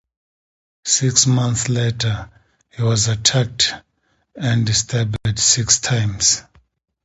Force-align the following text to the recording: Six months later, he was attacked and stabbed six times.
Six 0.85 1.27
months 1.27 1.69
later, 1.69 2.31
he 2.71 2.81
was 2.81 3.07
attacked 3.07 3.71
and 4.33 4.67
stabbed 4.75 5.29
six 5.37 5.77
times. 5.77 6.41